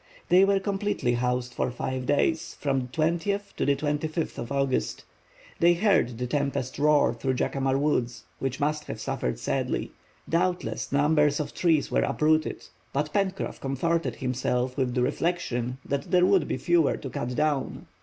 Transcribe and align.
They 0.29 0.43
were 0.45 0.59
completely 0.59 1.13
housed 1.13 1.53
for 1.53 1.69
five 1.69 2.07
days, 2.07 2.57
from 2.59 2.79
the 2.81 2.87
20th 2.87 3.55
to 3.55 3.67
the 3.67 3.75
25th 3.75 4.39
of 4.39 4.51
August. 4.51 5.03
They 5.59 5.75
heard 5.75 6.17
the 6.17 6.25
tempest 6.25 6.79
roar 6.79 7.15
though 7.21 7.33
Jacamar 7.33 7.77
Woods, 7.77 8.23
which 8.39 8.59
must 8.59 8.85
have 8.85 8.99
suffered 8.99 9.37
sadly. 9.37 9.91
Doubtless 10.27 10.91
numbers 10.91 11.39
of 11.39 11.53
trees 11.53 11.91
were 11.91 12.01
uprooted, 12.01 12.65
but 12.91 13.13
Pencroff 13.13 13.61
comforted 13.61 14.15
himself 14.15 14.75
with 14.75 14.95
the 14.95 15.03
reflection 15.03 15.77
that 15.85 16.09
there 16.09 16.25
would 16.25 16.47
be 16.47 16.57
fewer 16.57 16.97
to 16.97 17.07
cut 17.07 17.35
down. 17.35 17.85